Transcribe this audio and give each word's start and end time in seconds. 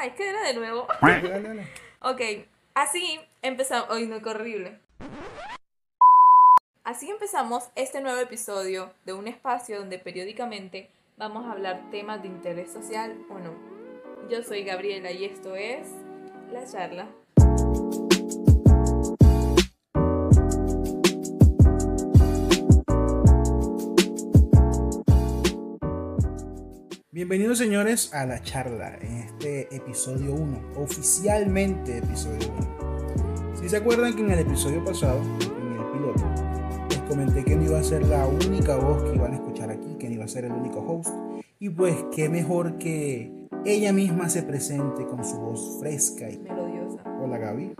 Ah, 0.00 0.06
es 0.06 0.14
que 0.14 0.30
era 0.30 0.42
de 0.44 0.54
nuevo. 0.54 0.86
Dale. 1.02 1.66
Ok, 2.00 2.46
así 2.72 3.20
empezamos. 3.42 3.88
Ay, 3.90 4.06
no, 4.06 4.22
qué 4.22 4.30
horrible. 4.30 4.78
Así 6.84 7.10
empezamos 7.10 7.68
este 7.74 8.00
nuevo 8.00 8.18
episodio 8.18 8.94
de 9.04 9.12
un 9.12 9.28
espacio 9.28 9.78
donde 9.78 9.98
periódicamente 9.98 10.88
vamos 11.18 11.44
a 11.46 11.52
hablar 11.52 11.90
temas 11.90 12.22
de 12.22 12.28
interés 12.28 12.72
social 12.72 13.14
o 13.28 13.38
no. 13.38 13.52
Yo 14.30 14.42
soy 14.42 14.64
Gabriela 14.64 15.10
y 15.10 15.26
esto 15.26 15.54
es 15.54 15.88
La 16.50 16.66
Charla. 16.66 17.06
Bienvenidos 27.20 27.58
señores 27.58 28.14
a 28.14 28.24
la 28.24 28.40
charla 28.40 28.96
en 29.02 29.18
este 29.18 29.76
episodio 29.76 30.32
1, 30.32 30.72
oficialmente 30.76 31.98
episodio 31.98 32.48
1. 33.52 33.56
Si 33.60 33.68
se 33.68 33.76
acuerdan 33.76 34.16
que 34.16 34.22
en 34.22 34.30
el 34.30 34.38
episodio 34.38 34.82
pasado, 34.82 35.20
en 35.20 35.72
el 35.78 35.92
piloto, 35.92 36.24
les 36.88 36.98
comenté 37.00 37.44
que 37.44 37.56
no 37.56 37.64
iba 37.64 37.78
a 37.78 37.82
ser 37.82 38.06
la 38.06 38.26
única 38.26 38.76
voz 38.76 39.02
que 39.02 39.16
iban 39.16 39.32
a 39.32 39.34
escuchar 39.34 39.68
aquí, 39.68 39.96
que 39.98 40.08
no 40.08 40.14
iba 40.14 40.24
a 40.24 40.28
ser 40.28 40.46
el 40.46 40.52
único 40.52 40.80
host. 40.80 41.10
Y 41.58 41.68
pues 41.68 41.94
qué 42.10 42.30
mejor 42.30 42.78
que 42.78 43.30
ella 43.66 43.92
misma 43.92 44.30
se 44.30 44.42
presente 44.42 45.04
con 45.04 45.22
su 45.22 45.36
voz 45.36 45.76
fresca 45.78 46.30
y... 46.30 46.38
Melodiosa. 46.38 47.02
Hola 47.20 47.36
Gaby. 47.36 47.74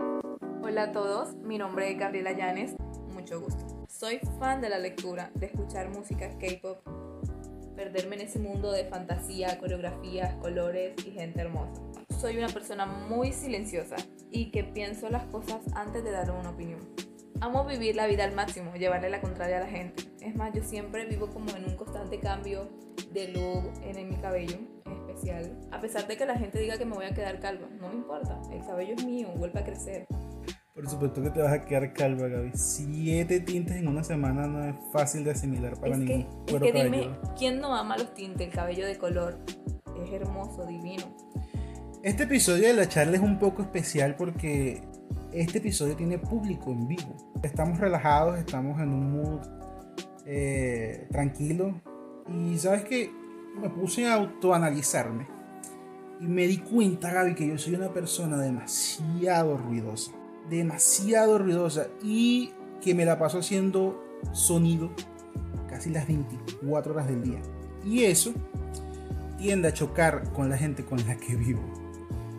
Hola 0.61 0.83
a 0.83 0.91
todos, 0.91 1.33
mi 1.37 1.57
nombre 1.57 1.91
es 1.91 1.97
Gabriela 1.97 2.33
Llanes, 2.33 2.75
mucho 3.11 3.41
gusto. 3.41 3.87
Soy 3.87 4.19
fan 4.39 4.61
de 4.61 4.69
la 4.69 4.77
lectura, 4.77 5.31
de 5.33 5.47
escuchar 5.47 5.89
música 5.89 6.29
K-pop, 6.37 7.00
perderme 7.81 8.15
en 8.15 8.21
ese 8.21 8.37
mundo 8.37 8.71
de 8.71 8.85
fantasía, 8.85 9.57
coreografías, 9.57 10.35
colores 10.35 10.93
y 11.05 11.11
gente 11.11 11.41
hermosa. 11.41 11.81
Soy 12.19 12.37
una 12.37 12.47
persona 12.47 12.85
muy 12.85 13.31
silenciosa 13.31 13.95
y 14.29 14.51
que 14.51 14.63
pienso 14.63 15.09
las 15.09 15.23
cosas 15.25 15.61
antes 15.73 16.03
de 16.03 16.11
dar 16.11 16.29
una 16.29 16.51
opinión. 16.51 16.79
Amo 17.39 17.65
vivir 17.65 17.95
la 17.95 18.05
vida 18.05 18.23
al 18.23 18.33
máximo, 18.33 18.75
llevarle 18.75 19.09
la 19.09 19.19
contraria 19.19 19.57
a 19.57 19.61
la 19.61 19.67
gente. 19.67 20.03
Es 20.21 20.35
más, 20.35 20.53
yo 20.53 20.61
siempre 20.61 21.05
vivo 21.05 21.27
como 21.31 21.49
en 21.55 21.65
un 21.65 21.75
constante 21.75 22.19
cambio 22.19 22.69
de 23.11 23.29
look 23.29 23.71
en, 23.81 24.09
mi 24.09 24.17
cabello, 24.17 24.57
en 24.85 24.91
especial. 24.91 25.57
A 25.71 25.81
pesar 25.81 26.05
de 26.05 26.17
que 26.17 26.27
la 26.27 26.37
gente 26.37 26.59
diga 26.59 26.77
que 26.77 26.85
me 26.85 26.93
voy 26.93 27.05
a 27.05 27.15
quedar 27.15 27.39
calva, 27.39 27.67
no 27.79 27.89
me 27.89 27.95
importa. 27.95 28.39
El 28.51 28.63
cabello 28.63 28.93
es 28.95 29.03
mío, 29.03 29.29
vuelve 29.37 29.59
a 29.59 29.63
crecer. 29.63 30.05
Por 30.73 30.89
supuesto 30.89 31.21
que 31.21 31.29
te 31.31 31.41
vas 31.41 31.51
a 31.51 31.65
quedar 31.65 31.91
calva 31.91 32.29
Gaby. 32.29 32.51
Siete 32.53 33.41
tintes 33.41 33.75
en 33.75 33.89
una 33.89 34.05
semana 34.05 34.47
no 34.47 34.63
es 34.63 34.75
fácil 34.93 35.25
de 35.25 35.31
asimilar 35.31 35.77
para 35.77 35.95
es 35.95 35.99
que, 35.99 36.05
ningún 36.05 36.21
es 36.21 36.51
cuero 36.51 36.65
que 36.65 36.83
dime. 36.83 37.09
¿quién 37.37 37.59
no 37.59 37.75
ama 37.75 37.97
los 37.97 38.13
tintes? 38.13 38.47
El 38.47 38.53
cabello 38.53 38.85
de 38.85 38.97
color 38.97 39.37
es 40.01 40.13
hermoso, 40.13 40.65
divino. 40.65 41.03
Este 42.03 42.23
episodio 42.23 42.67
de 42.67 42.73
la 42.73 42.87
charla 42.87 43.17
es 43.17 43.21
un 43.21 43.37
poco 43.37 43.61
especial 43.63 44.15
porque 44.15 44.81
este 45.33 45.57
episodio 45.57 45.97
tiene 45.97 46.17
público 46.17 46.71
en 46.71 46.87
vivo. 46.87 47.17
Estamos 47.43 47.77
relajados, 47.77 48.39
estamos 48.39 48.79
en 48.79 48.89
un 48.89 49.11
mood 49.11 49.41
eh, 50.25 51.05
tranquilo. 51.11 51.81
Y 52.29 52.57
sabes 52.57 52.85
que 52.85 53.11
me 53.59 53.69
puse 53.69 54.07
a 54.07 54.13
autoanalizarme. 54.13 55.27
Y 56.21 56.27
me 56.27 56.47
di 56.47 56.59
cuenta, 56.59 57.11
Gaby, 57.11 57.35
que 57.35 57.45
yo 57.45 57.57
soy 57.57 57.75
una 57.75 57.91
persona 57.91 58.37
demasiado 58.37 59.57
ruidosa. 59.57 60.13
Demasiado 60.49 61.37
ruidosa. 61.37 61.87
Y 62.03 62.51
que 62.81 62.95
me 62.95 63.05
la 63.05 63.19
paso 63.19 63.39
haciendo 63.39 64.03
sonido 64.33 64.91
casi 65.69 65.89
las 65.89 66.07
24 66.07 66.93
horas 66.93 67.07
del 67.07 67.23
día. 67.23 67.41
Y 67.85 68.03
eso 68.03 68.33
tiende 69.37 69.69
a 69.69 69.73
chocar 69.73 70.31
con 70.33 70.49
la 70.49 70.57
gente 70.57 70.83
con 70.83 71.05
la 71.07 71.15
que 71.17 71.35
vivo. 71.35 71.61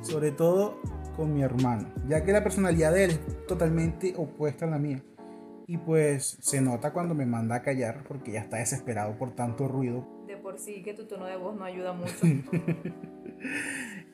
Sobre 0.03 0.30
todo 0.30 0.80
con 1.17 1.34
mi 1.34 1.42
hermano, 1.42 1.89
ya 2.08 2.25
que 2.25 2.33
la 2.33 2.42
personalidad 2.42 2.92
de 2.92 3.05
él 3.05 3.11
es 3.11 3.47
totalmente 3.47 4.14
opuesta 4.17 4.67
a 4.67 4.70
la 4.70 4.78
mía. 4.78 5.03
Y 5.67 5.78
pues 5.78 6.39
se 6.41 6.61
nota 6.61 6.92
cuando 6.92 7.14
me 7.14 7.27
manda 7.27 7.57
a 7.57 7.63
callar 7.63 8.05
porque 8.07 8.33
ya 8.33 8.40
está 8.40 8.58
desesperado 8.58 9.17
por 9.17 9.34
tanto 9.34 9.69
ruido. 9.69 10.07
De 10.27 10.36
por 10.36 10.58
sí 10.58 10.83
que 10.83 10.95
tu 10.95 11.07
tono 11.07 11.27
de 11.27 11.36
voz 11.36 11.57
no 11.57 11.64
ayuda 11.64 11.92
mucho. 11.92 12.13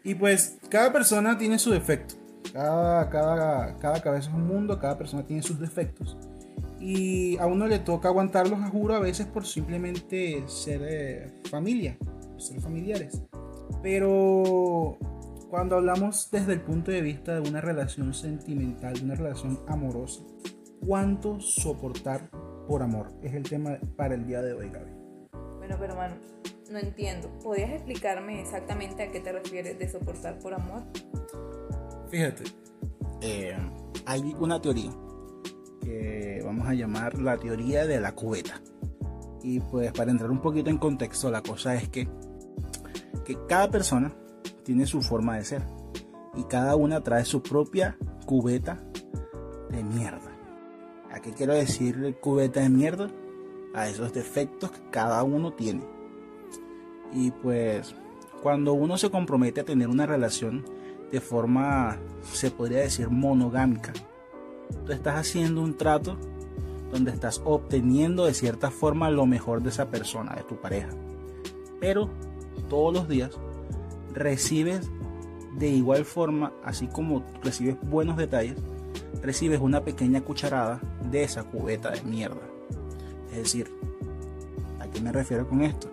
Y 0.04 0.14
pues 0.14 0.58
cada 0.70 0.90
persona 0.90 1.36
tiene 1.36 1.58
su 1.58 1.70
defecto. 1.70 2.14
Cada, 2.58 3.08
cada, 3.08 3.76
cada 3.76 4.02
cabeza 4.02 4.30
es 4.30 4.34
un 4.34 4.48
mundo, 4.48 4.80
cada 4.80 4.98
persona 4.98 5.24
tiene 5.24 5.42
sus 5.42 5.60
defectos. 5.60 6.18
Y 6.80 7.38
a 7.38 7.46
uno 7.46 7.68
le 7.68 7.78
toca 7.78 8.08
aguantarlos 8.08 8.58
a 8.60 8.68
juro 8.68 8.96
a 8.96 8.98
veces 8.98 9.26
por 9.26 9.46
simplemente 9.46 10.42
ser 10.48 10.80
eh, 10.82 11.30
familia, 11.48 11.96
ser 12.36 12.60
familiares. 12.60 13.22
Pero 13.80 14.98
cuando 15.48 15.76
hablamos 15.76 16.32
desde 16.32 16.54
el 16.54 16.60
punto 16.60 16.90
de 16.90 17.00
vista 17.00 17.38
de 17.38 17.48
una 17.48 17.60
relación 17.60 18.12
sentimental, 18.12 18.94
de 18.94 19.04
una 19.04 19.14
relación 19.14 19.60
amorosa, 19.68 20.24
¿cuánto 20.84 21.38
soportar 21.38 22.28
por 22.66 22.82
amor? 22.82 23.12
Es 23.22 23.34
el 23.34 23.44
tema 23.44 23.78
para 23.96 24.16
el 24.16 24.26
día 24.26 24.42
de 24.42 24.54
hoy, 24.54 24.68
Gaby. 24.68 24.90
bueno, 25.58 25.76
pero 25.78 25.92
hermano, 25.92 26.16
no 26.72 26.78
entiendo. 26.80 27.30
¿Podrías 27.40 27.70
explicarme 27.70 28.40
exactamente 28.40 29.04
a 29.04 29.12
qué 29.12 29.20
te 29.20 29.30
refieres 29.30 29.78
de 29.78 29.88
soportar 29.88 30.40
por 30.40 30.54
amor? 30.54 30.82
Fíjate, 32.10 32.44
eh, 33.20 33.56
hay 34.06 34.34
una 34.38 34.60
teoría 34.60 34.90
que 35.82 36.40
vamos 36.44 36.66
a 36.66 36.74
llamar 36.74 37.18
la 37.18 37.36
teoría 37.36 37.86
de 37.86 38.00
la 38.00 38.14
cubeta. 38.14 38.60
Y 39.42 39.60
pues 39.60 39.92
para 39.92 40.10
entrar 40.10 40.30
un 40.30 40.40
poquito 40.40 40.70
en 40.70 40.78
contexto, 40.78 41.30
la 41.30 41.42
cosa 41.42 41.74
es 41.74 41.88
que, 41.88 42.08
que 43.24 43.38
cada 43.46 43.70
persona 43.70 44.12
tiene 44.64 44.86
su 44.86 45.02
forma 45.02 45.36
de 45.36 45.44
ser 45.44 45.62
y 46.34 46.44
cada 46.44 46.76
una 46.76 47.02
trae 47.02 47.24
su 47.24 47.42
propia 47.42 47.96
cubeta 48.26 48.82
de 49.70 49.84
mierda. 49.84 50.32
¿A 51.10 51.20
qué 51.20 51.32
quiero 51.32 51.54
decir 51.54 52.16
cubeta 52.20 52.60
de 52.60 52.68
mierda? 52.70 53.10
A 53.74 53.88
esos 53.88 54.12
defectos 54.12 54.70
que 54.70 54.90
cada 54.90 55.22
uno 55.22 55.52
tiene. 55.52 55.82
Y 57.12 57.30
pues 57.30 57.94
cuando 58.42 58.72
uno 58.72 58.96
se 58.96 59.10
compromete 59.10 59.60
a 59.60 59.64
tener 59.64 59.88
una 59.88 60.06
relación 60.06 60.64
de 61.10 61.20
forma, 61.20 61.98
se 62.32 62.50
podría 62.50 62.80
decir, 62.80 63.10
monogámica, 63.10 63.92
tú 64.84 64.92
estás 64.92 65.16
haciendo 65.16 65.62
un 65.62 65.76
trato 65.76 66.18
donde 66.92 67.10
estás 67.10 67.40
obteniendo 67.44 68.24
de 68.24 68.34
cierta 68.34 68.70
forma 68.70 69.10
lo 69.10 69.26
mejor 69.26 69.62
de 69.62 69.70
esa 69.70 69.90
persona, 69.90 70.34
de 70.34 70.42
tu 70.42 70.56
pareja. 70.56 70.90
Pero 71.80 72.10
todos 72.68 72.92
los 72.92 73.08
días 73.08 73.30
recibes 74.12 74.90
de 75.56 75.68
igual 75.68 76.04
forma, 76.04 76.52
así 76.64 76.86
como 76.86 77.24
recibes 77.42 77.76
buenos 77.82 78.16
detalles, 78.16 78.56
recibes 79.22 79.60
una 79.60 79.84
pequeña 79.84 80.20
cucharada 80.20 80.80
de 81.10 81.24
esa 81.24 81.44
cubeta 81.44 81.90
de 81.90 82.02
mierda. 82.02 82.42
Es 83.30 83.38
decir, 83.38 83.70
¿a 84.80 84.88
qué 84.88 85.00
me 85.00 85.12
refiero 85.12 85.48
con 85.48 85.62
esto? 85.62 85.90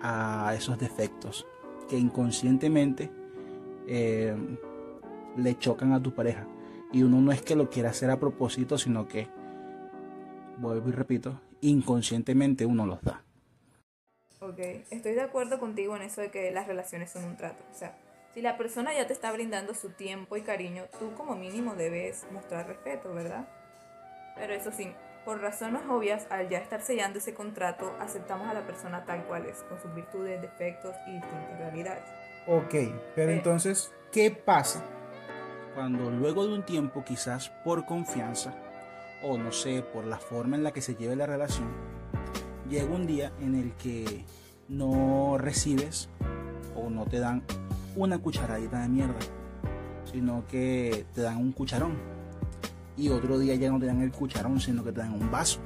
A 0.00 0.54
esos 0.56 0.78
defectos 0.78 1.46
que 1.88 1.98
inconscientemente 1.98 3.10
eh, 3.88 4.36
le 5.36 5.58
chocan 5.58 5.92
a 5.92 6.02
tu 6.02 6.14
pareja. 6.14 6.46
Y 6.92 7.02
uno 7.02 7.20
no 7.20 7.32
es 7.32 7.42
que 7.42 7.56
lo 7.56 7.68
quiera 7.68 7.90
hacer 7.90 8.10
a 8.10 8.20
propósito, 8.20 8.78
sino 8.78 9.08
que, 9.08 9.28
vuelvo 10.58 10.88
y 10.88 10.92
repito, 10.92 11.40
inconscientemente 11.60 12.66
uno 12.66 12.86
los 12.86 13.02
da. 13.02 13.24
Ok, 14.40 14.58
estoy 14.90 15.14
de 15.14 15.22
acuerdo 15.22 15.58
contigo 15.58 15.96
en 15.96 16.02
eso 16.02 16.20
de 16.20 16.30
que 16.30 16.50
las 16.52 16.66
relaciones 16.66 17.10
son 17.10 17.24
un 17.24 17.36
trato. 17.36 17.64
O 17.72 17.74
sea, 17.74 17.96
si 18.34 18.42
la 18.42 18.56
persona 18.56 18.94
ya 18.94 19.06
te 19.06 19.12
está 19.12 19.32
brindando 19.32 19.74
su 19.74 19.90
tiempo 19.90 20.36
y 20.36 20.42
cariño, 20.42 20.84
tú 20.98 21.12
como 21.16 21.34
mínimo 21.34 21.74
debes 21.74 22.26
mostrar 22.30 22.68
respeto, 22.68 23.12
¿verdad? 23.12 23.48
Pero 24.36 24.54
eso 24.54 24.70
sí, 24.70 24.92
por 25.24 25.40
razones 25.40 25.82
obvias, 25.88 26.26
al 26.30 26.48
ya 26.48 26.58
estar 26.58 26.80
sellando 26.82 27.18
ese 27.18 27.34
contrato, 27.34 27.92
aceptamos 27.98 28.46
a 28.48 28.54
la 28.54 28.66
persona 28.66 29.04
tal 29.04 29.24
cual 29.24 29.46
es, 29.46 29.62
con 29.64 29.80
sus 29.80 29.92
virtudes, 29.94 30.40
defectos 30.40 30.94
y 31.06 31.14
distintas 31.14 31.58
realidades. 31.58 32.04
Ok, 32.48 32.74
pero 33.14 33.30
Eh. 33.30 33.36
entonces, 33.36 33.92
¿qué 34.10 34.30
pasa? 34.30 34.82
Cuando 35.74 36.10
luego 36.10 36.46
de 36.46 36.54
un 36.54 36.64
tiempo, 36.64 37.04
quizás 37.04 37.50
por 37.62 37.84
confianza, 37.84 38.54
o 39.22 39.36
no 39.36 39.52
sé, 39.52 39.82
por 39.82 40.06
la 40.06 40.18
forma 40.18 40.56
en 40.56 40.64
la 40.64 40.72
que 40.72 40.80
se 40.80 40.94
lleve 40.94 41.14
la 41.14 41.26
relación, 41.26 41.68
llega 42.70 42.90
un 42.92 43.06
día 43.06 43.32
en 43.40 43.54
el 43.54 43.72
que 43.74 44.24
no 44.68 45.36
recibes 45.38 46.08
o 46.74 46.88
no 46.88 47.04
te 47.04 47.18
dan 47.18 47.42
una 47.96 48.18
cucharadita 48.18 48.80
de 48.80 48.88
mierda, 48.88 49.18
sino 50.10 50.44
que 50.46 51.04
te 51.14 51.20
dan 51.20 51.36
un 51.36 51.52
cucharón. 51.52 51.96
Y 52.96 53.10
otro 53.10 53.38
día 53.38 53.54
ya 53.56 53.70
no 53.70 53.78
te 53.78 53.86
dan 53.86 54.00
el 54.00 54.10
cucharón, 54.10 54.58
sino 54.58 54.82
que 54.82 54.92
te 54.92 55.00
dan 55.00 55.12
un 55.12 55.30
vaso. 55.30 55.60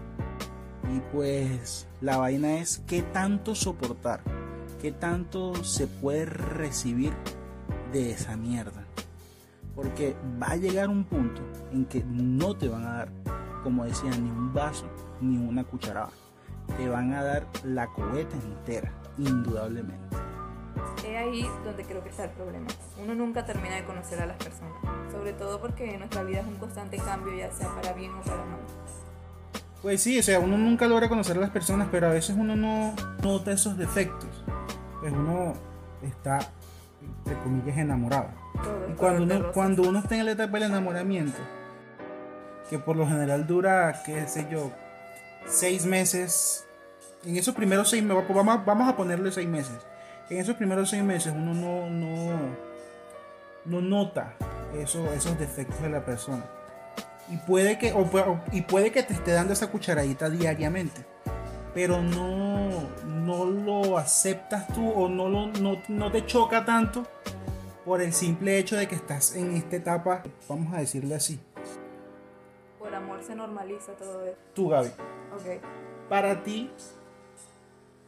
Y 0.94 1.00
pues 1.12 1.86
la 2.00 2.18
vaina 2.18 2.58
es 2.58 2.82
qué 2.86 3.02
tanto 3.02 3.54
soportar, 3.54 4.20
qué 4.82 4.90
tanto 4.90 5.54
se 5.62 5.86
puede 5.86 6.26
recibir 6.26 7.12
de 7.92 8.10
esa 8.10 8.36
mierda. 8.36 8.84
Porque 9.76 10.16
va 10.42 10.48
a 10.48 10.56
llegar 10.56 10.88
un 10.88 11.04
punto 11.04 11.40
en 11.72 11.84
que 11.84 12.02
no 12.04 12.56
te 12.56 12.68
van 12.68 12.84
a 12.84 12.96
dar, 12.98 13.08
como 13.62 13.84
decía, 13.84 14.10
ni 14.10 14.28
un 14.28 14.52
vaso 14.52 14.86
ni 15.20 15.38
una 15.38 15.62
cucharada. 15.62 16.10
Te 16.76 16.88
van 16.88 17.14
a 17.14 17.22
dar 17.22 17.46
la 17.64 17.86
cubeta 17.86 18.36
entera, 18.36 18.92
indudablemente. 19.18 20.16
He 21.06 21.16
ahí 21.16 21.48
donde 21.64 21.84
creo 21.84 22.02
que 22.02 22.08
está 22.10 22.24
el 22.24 22.30
problema. 22.30 22.66
Uno 23.00 23.14
nunca 23.14 23.46
termina 23.46 23.76
de 23.76 23.84
conocer 23.84 24.20
a 24.20 24.26
las 24.26 24.36
personas, 24.36 24.72
sobre 25.12 25.32
todo 25.32 25.60
porque 25.60 25.96
nuestra 25.96 26.24
vida 26.24 26.40
es 26.40 26.46
un 26.46 26.56
constante 26.56 26.96
cambio, 26.96 27.34
ya 27.34 27.52
sea 27.52 27.72
para 27.74 27.92
bien 27.92 28.10
o 28.12 28.20
para 28.22 28.44
mal. 28.44 28.60
Pues 29.80 30.02
sí, 30.02 30.18
o 30.18 30.22
sea, 30.22 30.40
uno 30.40 30.58
nunca 30.58 30.86
logra 30.86 31.08
conocer 31.08 31.36
a 31.36 31.40
las 31.40 31.50
personas, 31.50 31.88
pero 31.90 32.08
a 32.08 32.10
veces 32.10 32.36
uno 32.38 32.56
no 32.56 32.94
nota 33.22 33.52
esos 33.52 33.76
defectos. 33.76 34.28
Pues 35.02 35.12
uno 35.12 35.54
está, 36.02 36.38
entre 37.18 37.34
comillas, 37.42 37.76
enamorado. 37.76 38.28
Todo 38.62 38.88
Y 38.88 38.92
cuando 38.94 39.22
uno, 39.36 39.52
cuando 39.52 39.82
uno 39.82 39.98
está 39.98 40.16
en 40.16 40.24
la 40.26 40.32
etapa 40.32 40.52
del 40.58 40.70
enamoramiento, 40.70 41.38
que 42.70 42.78
por 42.78 42.96
lo 42.96 43.06
general 43.06 43.46
dura, 43.46 44.02
qué 44.06 44.26
sé 44.28 44.46
yo, 44.50 44.70
seis 45.46 45.84
meses, 45.84 46.64
en 47.24 47.36
esos 47.36 47.54
primeros 47.54 47.90
seis 47.90 48.02
meses, 48.02 48.24
vamos, 48.32 48.64
vamos 48.64 48.88
a 48.88 48.96
ponerle 48.96 49.30
seis 49.32 49.48
meses, 49.48 49.74
en 50.30 50.38
esos 50.38 50.54
primeros 50.56 50.88
seis 50.88 51.02
meses 51.02 51.34
uno 51.36 51.52
no, 51.52 51.90
no, 51.90 52.38
no 53.64 53.80
nota 53.82 54.34
eso- 54.78 55.12
esos 55.12 55.36
defectos 55.38 55.82
de 55.82 55.90
la 55.90 56.04
persona. 56.04 56.44
Y 57.28 57.36
puede, 57.38 57.78
que, 57.78 57.92
o- 57.92 58.40
y 58.52 58.62
puede 58.62 58.92
que 58.92 59.02
te 59.02 59.14
esté 59.14 59.32
dando 59.32 59.52
esa 59.52 59.66
cucharadita 59.68 60.30
diariamente, 60.30 61.04
pero 61.74 62.02
no, 62.02 62.88
no 63.06 63.44
lo 63.44 63.98
aceptas 63.98 64.66
tú 64.74 64.90
o 64.90 65.08
no, 65.08 65.28
lo, 65.28 65.46
no, 65.48 65.80
no 65.88 66.10
te 66.12 66.24
choca 66.26 66.64
tanto 66.64 67.06
por 67.84 68.00
el 68.00 68.12
simple 68.12 68.58
hecho 68.58 68.76
de 68.76 68.86
que 68.86 68.94
estás 68.94 69.34
en 69.34 69.56
esta 69.56 69.76
etapa, 69.76 70.22
vamos 70.48 70.72
a 70.74 70.78
decirle 70.78 71.14
así. 71.14 71.40
Por 72.78 72.94
amor 72.94 73.22
se 73.22 73.34
normaliza 73.34 73.92
todo 73.92 74.26
eso. 74.26 74.36
Tú, 74.54 74.68
Gaby, 74.68 74.88
Ok. 75.34 75.62
para 76.08 76.42
ti, 76.42 76.70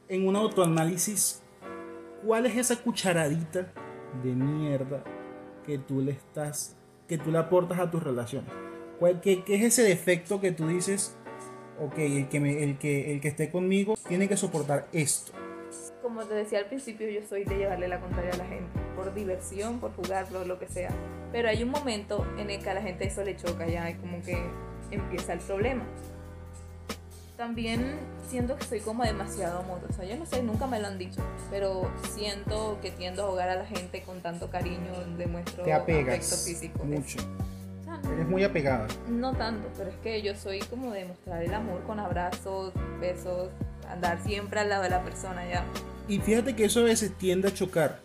en 0.08 0.28
un 0.28 0.36
autoanálisis, 0.36 1.42
¿cuál 2.24 2.46
es 2.46 2.56
esa 2.56 2.76
cucharadita 2.76 3.72
de 4.22 4.32
mierda 4.32 5.02
que 5.64 5.78
tú 5.78 6.00
le 6.02 6.12
estás, 6.12 6.76
que 7.08 7.18
tú 7.18 7.30
le 7.32 7.38
aportas 7.38 7.78
a 7.78 7.90
tus 7.90 8.02
relaciones? 8.02 8.50
¿Cuál, 8.98 9.20
qué, 9.20 9.42
qué 9.42 9.56
es 9.56 9.62
ese 9.64 9.82
defecto 9.82 10.40
que 10.40 10.52
tú 10.52 10.68
dices, 10.68 11.16
ok, 11.80 11.98
el 11.98 12.28
que, 12.28 12.40
me- 12.40 12.62
el, 12.64 12.78
que, 12.78 13.12
el 13.12 13.20
que 13.20 13.28
esté 13.28 13.50
conmigo 13.50 13.94
tiene 14.08 14.28
que 14.28 14.36
soportar 14.36 14.86
esto? 14.92 15.32
Como 16.02 16.22
te 16.24 16.34
decía 16.34 16.58
al 16.58 16.66
principio, 16.66 17.08
yo 17.08 17.20
soy 17.26 17.44
de 17.44 17.56
llevarle 17.56 17.88
la 17.88 17.98
contraria 18.00 18.32
a 18.32 18.36
la 18.36 18.44
gente, 18.44 18.78
por 18.94 19.14
diversión, 19.14 19.80
por 19.80 19.94
jugar, 19.96 20.26
por 20.26 20.46
lo 20.46 20.58
que 20.58 20.68
sea. 20.68 20.90
Pero 21.32 21.48
hay 21.48 21.62
un 21.62 21.70
momento 21.70 22.26
en 22.38 22.50
el 22.50 22.62
que 22.62 22.70
a 22.70 22.74
la 22.74 22.82
gente 22.82 23.06
eso 23.06 23.24
le 23.24 23.36
choca 23.36 23.66
ya, 23.66 23.88
y 23.90 23.94
como 23.94 24.20
que 24.22 24.38
empieza 24.90 25.32
el 25.32 25.40
problema. 25.40 25.84
También 27.36 27.96
siento 28.28 28.54
que 28.56 28.64
soy 28.64 28.78
como 28.80 29.02
demasiado 29.02 29.58
amorosa. 29.60 30.04
Yo 30.04 30.16
no 30.16 30.24
sé, 30.24 30.40
nunca 30.42 30.68
me 30.68 30.78
lo 30.78 30.86
han 30.86 30.98
dicho, 30.98 31.20
pero 31.50 31.90
siento 32.14 32.78
que 32.80 32.92
tiendo 32.92 33.22
a 33.22 33.26
ahogar 33.26 33.48
a 33.48 33.56
la 33.56 33.66
gente 33.66 34.02
con 34.02 34.20
tanto 34.20 34.50
cariño, 34.50 34.92
demuestro 35.18 35.64
Te 35.64 35.72
afecto 35.72 35.92
apegas 36.02 36.44
físico. 36.46 36.84
mucho. 36.84 37.18
O 37.18 37.22
sea, 37.22 37.28
Eres 38.12 38.28
muy 38.28 38.44
apegada. 38.44 38.86
no 39.08 39.32
tanto, 39.32 39.68
pero 39.76 39.90
es 39.90 39.96
que 39.96 40.22
yo 40.22 40.34
soy 40.34 40.60
como 40.60 40.92
de 40.92 41.04
mostrar 41.06 41.42
el 41.42 41.54
amor 41.54 41.82
con 41.84 41.98
abrazos, 41.98 42.72
besos, 43.00 43.48
andar 43.88 44.22
siempre 44.22 44.60
al 44.60 44.68
lado 44.68 44.82
de 44.82 44.90
la 44.90 45.02
persona 45.02 45.48
ya. 45.48 45.64
Y 46.08 46.18
fíjate 46.18 46.54
que 46.54 46.66
eso 46.66 46.80
a 46.80 46.84
veces 46.84 47.12
tiende 47.16 47.48
a 47.48 47.54
chocar. 47.54 48.00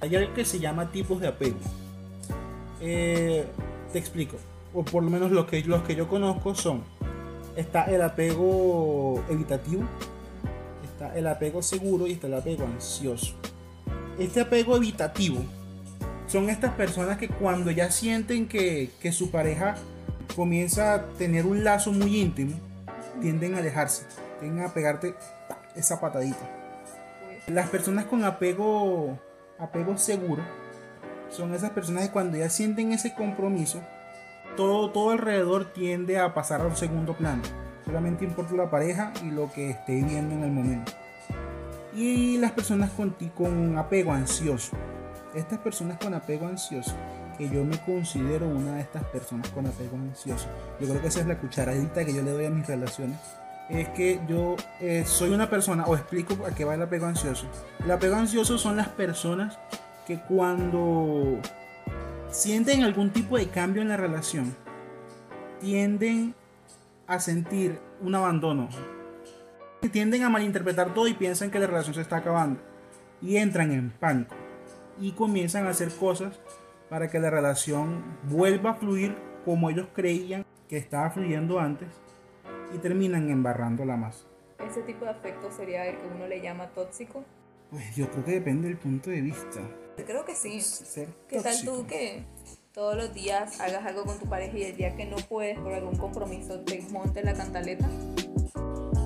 Hay 0.00 0.14
algo 0.14 0.34
que 0.34 0.44
se 0.44 0.58
llama 0.58 0.90
tipos 0.92 1.20
de 1.20 1.28
apego. 1.28 1.58
Eh, 2.80 3.46
te 3.92 3.98
explico. 3.98 4.36
O 4.74 4.84
por 4.84 5.02
lo 5.02 5.10
menos 5.10 5.30
los 5.30 5.46
que, 5.46 5.62
los 5.64 5.82
que 5.82 5.94
yo 5.94 6.08
conozco 6.08 6.54
son. 6.54 6.84
Está 7.56 7.84
el 7.84 8.02
apego 8.02 9.24
evitativo. 9.28 9.82
Está 10.84 11.16
el 11.16 11.26
apego 11.26 11.62
seguro 11.62 12.06
y 12.06 12.12
está 12.12 12.26
el 12.26 12.34
apego 12.34 12.64
ansioso. 12.64 13.34
Este 14.18 14.40
apego 14.40 14.76
evitativo 14.76 15.42
son 16.28 16.50
estas 16.50 16.74
personas 16.74 17.18
que 17.18 17.28
cuando 17.28 17.70
ya 17.70 17.90
sienten 17.90 18.46
que, 18.46 18.90
que 19.00 19.12
su 19.12 19.30
pareja 19.30 19.74
comienza 20.36 20.94
a 20.94 21.08
tener 21.14 21.46
un 21.46 21.64
lazo 21.64 21.90
muy 21.90 22.20
íntimo, 22.20 22.54
tienden 23.20 23.54
a 23.54 23.58
alejarse, 23.58 24.04
tienden 24.38 24.64
a 24.64 24.74
pegarte 24.74 25.14
esa 25.74 26.00
patadita. 26.00 26.38
Las 27.46 27.70
personas 27.70 28.04
con 28.04 28.24
apego, 28.24 29.18
apego 29.58 29.96
seguro 29.96 30.42
son 31.30 31.54
esas 31.54 31.70
personas 31.70 32.04
que 32.04 32.12
cuando 32.12 32.36
ya 32.36 32.50
sienten 32.50 32.92
ese 32.92 33.14
compromiso, 33.14 33.80
todo, 34.56 34.90
todo 34.90 35.10
alrededor 35.10 35.72
tiende 35.72 36.18
a 36.18 36.34
pasar 36.34 36.60
a 36.60 36.66
un 36.66 36.76
segundo 36.76 37.16
plano. 37.16 37.42
Solamente 37.86 38.26
importa 38.26 38.54
la 38.54 38.70
pareja 38.70 39.14
y 39.24 39.30
lo 39.30 39.50
que 39.50 39.70
esté 39.70 39.94
viviendo 39.94 40.34
en 40.34 40.44
el 40.44 40.50
momento. 40.50 40.92
Y 41.94 42.36
las 42.36 42.52
personas 42.52 42.90
con, 42.90 43.16
con 43.34 43.78
apego 43.78 44.12
ansioso. 44.12 44.76
Estas 45.34 45.58
personas 45.58 45.98
con 45.98 46.14
apego 46.14 46.46
ansioso, 46.46 46.94
que 47.36 47.48
yo 47.48 47.64
me 47.64 47.78
considero 47.84 48.48
una 48.48 48.76
de 48.76 48.80
estas 48.80 49.04
personas 49.04 49.48
con 49.50 49.66
apego 49.66 49.96
ansioso. 49.96 50.48
Yo 50.80 50.88
creo 50.88 51.00
que 51.00 51.08
esa 51.08 51.20
es 51.20 51.26
la 51.26 51.38
cucharadita 51.38 52.04
que 52.04 52.14
yo 52.14 52.22
le 52.22 52.32
doy 52.32 52.46
a 52.46 52.50
mis 52.50 52.66
relaciones 52.66 53.18
es 53.68 53.88
que 53.90 54.20
yo 54.26 54.56
eh, 54.80 55.04
soy 55.06 55.30
una 55.30 55.50
persona, 55.50 55.84
o 55.84 55.94
explico 55.94 56.46
a 56.46 56.54
qué 56.54 56.64
va 56.64 56.74
el 56.74 56.82
apego 56.82 57.06
ansioso. 57.06 57.46
El 57.84 57.90
apego 57.90 58.16
ansioso 58.16 58.58
son 58.58 58.76
las 58.76 58.88
personas 58.88 59.58
que 60.06 60.18
cuando 60.18 61.38
sienten 62.30 62.82
algún 62.82 63.10
tipo 63.10 63.36
de 63.36 63.48
cambio 63.48 63.82
en 63.82 63.88
la 63.88 63.96
relación, 63.96 64.56
tienden 65.60 66.34
a 67.06 67.20
sentir 67.20 67.78
un 68.00 68.14
abandono. 68.14 68.68
Tienden 69.92 70.24
a 70.24 70.28
malinterpretar 70.28 70.92
todo 70.94 71.06
y 71.06 71.14
piensan 71.14 71.50
que 71.50 71.58
la 71.58 71.66
relación 71.66 71.94
se 71.94 72.00
está 72.00 72.16
acabando. 72.16 72.60
Y 73.20 73.36
entran 73.36 73.70
en 73.72 73.90
pánico. 73.90 74.34
Y 75.00 75.12
comienzan 75.12 75.66
a 75.66 75.70
hacer 75.70 75.90
cosas 75.92 76.40
para 76.88 77.08
que 77.08 77.18
la 77.18 77.30
relación 77.30 78.02
vuelva 78.24 78.70
a 78.70 78.74
fluir 78.74 79.16
como 79.44 79.70
ellos 79.70 79.88
creían 79.94 80.44
que 80.68 80.76
estaba 80.76 81.10
fluyendo 81.10 81.58
antes 81.60 81.88
y 82.74 82.78
terminan 82.78 83.30
embarrándola 83.30 83.96
más. 83.96 84.26
Ese 84.58 84.82
tipo 84.82 85.04
de 85.04 85.12
afecto 85.12 85.50
sería 85.50 85.86
el 85.86 85.98
que 85.98 86.06
uno 86.14 86.26
le 86.26 86.40
llama 86.40 86.66
tóxico. 86.68 87.24
Pues 87.70 87.94
yo 87.96 88.10
creo 88.10 88.24
que 88.24 88.32
depende 88.32 88.68
del 88.68 88.76
punto 88.76 89.10
de 89.10 89.20
vista. 89.20 89.60
Creo 89.96 90.24
que 90.24 90.34
sí. 90.34 90.60
Ser 90.60 91.08
¿Qué 91.28 91.40
tal 91.40 91.52
tóxico. 91.52 91.72
tú 91.72 91.86
que 91.86 92.24
todos 92.72 92.96
los 92.96 93.14
días 93.14 93.60
hagas 93.60 93.84
algo 93.86 94.04
con 94.04 94.18
tu 94.18 94.26
pareja 94.26 94.56
y 94.58 94.62
el 94.64 94.76
día 94.76 94.96
que 94.96 95.04
no 95.06 95.16
puedes 95.16 95.58
por 95.58 95.72
algún 95.72 95.96
compromiso 95.96 96.60
te 96.60 96.80
montes 96.90 97.24
la 97.24 97.34
cantaleta? 97.34 97.88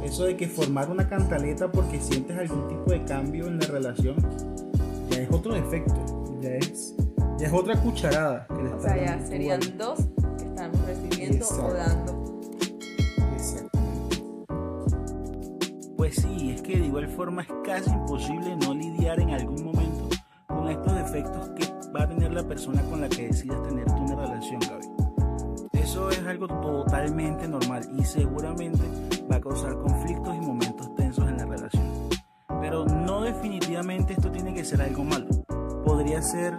Eso 0.05 0.25
de 0.25 0.37
que 0.37 0.49
formar 0.49 0.91
una 0.91 1.09
cantaleta 1.09 1.71
porque 1.71 2.01
sientes 2.01 2.37
algún 2.37 2.69
tipo 2.69 2.91
de 2.91 3.05
cambio 3.05 3.47
en 3.47 3.59
la 3.59 3.67
relación, 3.67 4.17
ya 5.13 5.23
es 5.23 5.31
otro 5.31 5.55
defecto, 5.55 6.41
ya 6.41 6.51
es, 6.57 6.95
ya 7.39 7.47
es 7.47 7.53
otra 7.53 7.81
cucharada 7.81 8.47
que 8.47 8.63
le 8.63 8.73
O 8.73 8.81
sea, 8.81 8.97
ya 8.97 9.27
serían 9.27 9.61
dos 9.77 9.99
que 10.39 10.45
están 10.45 10.73
recibiendo 10.87 11.37
Exacto. 11.37 11.67
o 11.67 11.73
dando. 11.75 12.41
Exactamente. 13.35 14.25
Pues 15.97 16.17
sí, 16.17 16.51
es 16.51 16.63
que 16.63 16.79
de 16.79 16.87
igual 16.87 17.09
forma 17.09 17.43
es 17.43 17.49
casi 17.65 17.91
imposible 17.91 18.57
no 18.57 18.75
lidiar 18.75 19.21
en 19.21 19.31
algún 19.31 19.65
momento 19.65 20.09
con 20.49 20.69
estos 20.69 20.95
defectos 20.95 21.51
que 21.51 21.91
va 21.93 22.05
a 22.05 22.09
tener 22.09 22.33
la 22.33 22.43
persona 22.43 22.83
con 22.83 23.03
la 23.03 23.09
que 23.09 23.29
decidas 23.29 23.63
tener 23.65 23.85
tú 23.85 23.97
una 23.97 24.17
relación, 24.17 24.61
Gaby. 24.61 24.87
Eso 25.73 26.11
es 26.11 26.21
algo 26.27 26.49
totalmente 26.49 27.47
normal 27.47 27.87
y 27.99 28.05
seguramente 28.05 28.83
va 29.31 29.37
a 29.37 29.41
causar 29.41 29.75
conflictos 29.75 30.35
y 30.37 30.41
momentos 30.41 30.62
Pero 32.73 32.87
no 32.87 33.21
definitivamente 33.21 34.15
esto 34.15 34.33
tiene 34.33 34.55
que 34.55 34.65
ser 34.65 34.81
algo 34.81 35.05
malo. 35.05 35.27
Podría 35.85 36.23
ser 36.23 36.55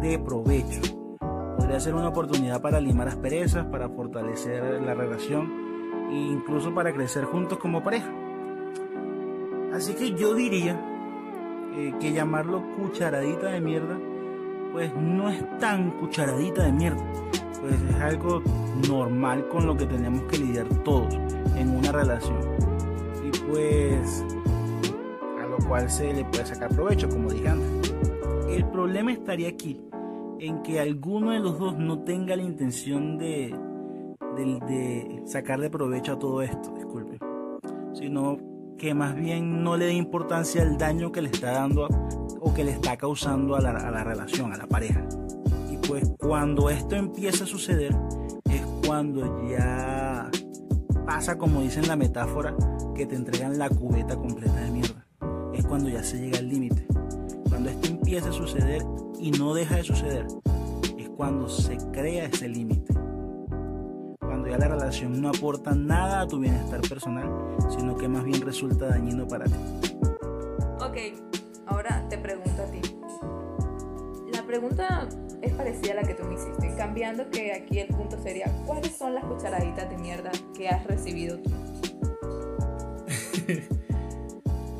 de 0.00 0.18
provecho. 0.18 0.80
Podría 1.58 1.78
ser 1.80 1.94
una 1.94 2.08
oportunidad 2.08 2.62
para 2.62 2.80
limar 2.80 3.08
asperezas, 3.08 3.66
para 3.66 3.90
fortalecer 3.90 4.80
la 4.80 4.94
relación 4.94 6.08
e 6.10 6.14
incluso 6.14 6.74
para 6.74 6.94
crecer 6.94 7.26
juntos 7.26 7.58
como 7.58 7.82
pareja. 7.82 8.10
Así 9.74 9.92
que 9.92 10.14
yo 10.14 10.32
diría 10.32 10.80
eh, 11.76 11.92
que 12.00 12.14
llamarlo 12.14 12.64
cucharadita 12.78 13.48
de 13.48 13.60
mierda, 13.60 14.00
pues 14.72 14.96
no 14.96 15.28
es 15.28 15.58
tan 15.58 15.90
cucharadita 15.98 16.64
de 16.64 16.72
mierda. 16.72 17.04
Pues 17.60 17.74
es 17.74 18.00
algo 18.00 18.42
normal 18.88 19.46
con 19.48 19.66
lo 19.66 19.76
que 19.76 19.84
tenemos 19.84 20.22
que 20.22 20.38
lidiar 20.38 20.68
todos 20.84 21.14
en 21.54 21.68
una 21.68 21.92
relación. 21.92 22.40
Y 23.22 23.38
pues 23.40 24.24
cual 25.66 25.90
se 25.90 26.12
le 26.12 26.24
puede 26.24 26.46
sacar 26.46 26.70
provecho, 26.70 27.08
como 27.08 27.30
dije 27.30 27.48
antes. 27.48 27.94
El 28.48 28.66
problema 28.66 29.12
estaría 29.12 29.48
aquí, 29.48 29.80
en 30.38 30.62
que 30.62 30.80
alguno 30.80 31.30
de 31.30 31.40
los 31.40 31.58
dos 31.58 31.76
no 31.76 32.00
tenga 32.00 32.36
la 32.36 32.42
intención 32.42 33.18
de, 33.18 33.54
de, 34.36 34.44
de 34.44 35.22
sacarle 35.26 35.70
provecho 35.70 36.12
a 36.12 36.18
todo 36.18 36.42
esto, 36.42 36.72
disculpen, 36.74 37.18
sino 37.94 38.38
que 38.76 38.94
más 38.94 39.14
bien 39.14 39.62
no 39.62 39.76
le 39.76 39.86
dé 39.86 39.94
importancia 39.94 40.62
al 40.62 40.76
daño 40.76 41.12
que 41.12 41.22
le 41.22 41.30
está 41.30 41.52
dando 41.52 41.88
o 42.40 42.52
que 42.52 42.64
le 42.64 42.72
está 42.72 42.96
causando 42.96 43.56
a 43.56 43.60
la, 43.60 43.70
a 43.70 43.90
la 43.90 44.04
relación, 44.04 44.52
a 44.52 44.56
la 44.56 44.66
pareja. 44.66 45.06
Y 45.70 45.76
pues 45.86 46.12
cuando 46.18 46.70
esto 46.70 46.96
empieza 46.96 47.44
a 47.44 47.46
suceder 47.46 47.96
es 48.50 48.62
cuando 48.86 49.48
ya 49.48 50.30
pasa 51.06 51.38
como 51.38 51.60
dice 51.62 51.80
en 51.80 51.88
la 51.88 51.96
metáfora 51.96 52.54
que 52.94 53.06
te 53.06 53.16
entregan 53.16 53.58
la 53.58 53.68
cubeta 53.68 54.16
completa 54.16 54.60
de 54.60 54.70
mierda. 54.70 54.83
Cuando 55.74 55.90
ya 55.90 56.04
se 56.04 56.18
llega 56.18 56.38
al 56.38 56.48
límite. 56.48 56.86
Cuando 57.48 57.68
esto 57.68 57.88
empieza 57.88 58.28
a 58.28 58.32
suceder 58.32 58.80
y 59.18 59.32
no 59.32 59.54
deja 59.54 59.74
de 59.74 59.82
suceder 59.82 60.24
es 60.96 61.08
cuando 61.16 61.48
se 61.48 61.76
crea 61.90 62.26
ese 62.26 62.48
límite. 62.48 62.94
Cuando 64.20 64.46
ya 64.46 64.56
la 64.56 64.68
relación 64.68 65.20
no 65.20 65.30
aporta 65.30 65.74
nada 65.74 66.20
a 66.20 66.28
tu 66.28 66.38
bienestar 66.38 66.80
personal, 66.82 67.28
sino 67.76 67.96
que 67.96 68.06
más 68.06 68.22
bien 68.22 68.40
resulta 68.42 68.86
dañino 68.86 69.26
para 69.26 69.46
ti. 69.46 69.56
Ok, 70.76 70.96
ahora 71.66 72.06
te 72.08 72.18
pregunto 72.18 72.62
a 72.62 72.66
ti. 72.66 72.80
La 74.32 74.44
pregunta 74.46 75.08
es 75.42 75.52
parecida 75.54 75.94
a 75.94 75.96
la 75.96 76.02
que 76.04 76.14
tú 76.14 76.22
me 76.22 76.34
hiciste, 76.34 76.72
cambiando 76.76 77.28
que 77.30 77.52
aquí 77.52 77.80
el 77.80 77.88
punto 77.88 78.16
sería, 78.22 78.46
¿cuáles 78.64 78.96
son 78.96 79.12
las 79.12 79.24
cucharaditas 79.24 79.90
de 79.90 79.98
mierda 79.98 80.30
que 80.56 80.68
has 80.68 80.86
recibido 80.86 81.40
tú? 81.40 81.50